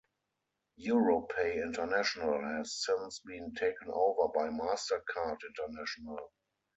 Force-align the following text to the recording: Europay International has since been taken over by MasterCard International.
Europay 0.79 1.61
International 1.63 2.41
has 2.57 2.73
since 2.83 3.19
been 3.19 3.53
taken 3.53 3.87
over 3.93 4.29
by 4.33 4.49
MasterCard 4.49 5.37
International. 5.47 6.33